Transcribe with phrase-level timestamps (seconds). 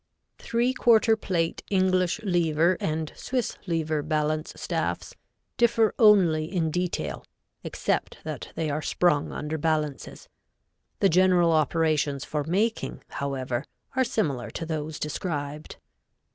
[0.39, 5.13] Three quarter plate English lever and Swiss lever balance staffs
[5.57, 7.23] differ only in detail,
[7.63, 10.27] except that they are sprung under balances.
[11.01, 13.63] The general operations for making, however,
[13.95, 15.75] are similar to those described.